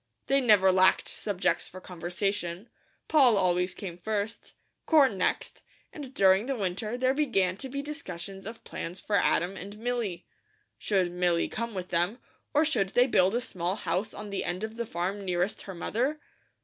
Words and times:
They 0.25 0.41
never 0.41 0.71
lacked 0.71 1.07
subjects 1.07 1.67
for 1.67 1.79
conversation. 1.79 2.69
Poll 3.07 3.37
always 3.37 3.75
came 3.75 3.99
first, 3.99 4.53
corn 4.87 5.15
next, 5.15 5.61
and 5.93 6.11
during 6.11 6.47
the 6.47 6.55
winter 6.55 6.97
there 6.97 7.13
began 7.13 7.55
to 7.57 7.69
be 7.69 7.83
discussion 7.83 8.47
of 8.47 8.63
plans 8.63 8.99
for 8.99 9.15
Adam 9.15 9.55
and 9.55 9.77
Milly. 9.77 10.25
Should 10.79 11.11
Milly 11.11 11.47
come 11.47 11.75
with 11.75 11.89
them, 11.89 12.17
or 12.51 12.65
should 12.65 12.89
they 12.89 13.05
build 13.05 13.35
a 13.35 13.41
small 13.41 13.75
house 13.75 14.11
on 14.11 14.31
the 14.31 14.43
end 14.43 14.63
of 14.63 14.75
the 14.75 14.87
farm 14.87 15.23
nearest 15.23 15.61
her 15.69 15.75
mother? 15.75 16.19